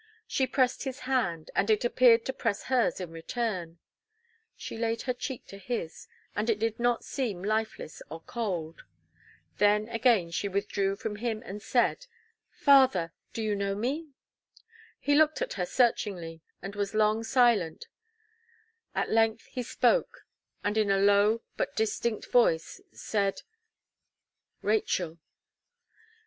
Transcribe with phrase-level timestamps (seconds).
[0.25, 3.77] She pressed his hand, and it appeared to press hers in return;
[4.55, 8.81] she laid her cheek to his, and it did not seem lifeless or cold.
[9.59, 12.07] Then, again she withdrew from him and said:
[12.49, 14.09] "Father, do you know me?"
[14.99, 17.85] He looked at her searchingly and was long silent:
[18.95, 20.25] at length he spoke,
[20.63, 23.43] and in a low but distinct voice, said:
[24.63, 25.19] "Rachel."